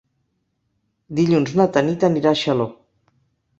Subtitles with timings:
[1.19, 2.69] Dilluns na Tanit anirà a Xaló.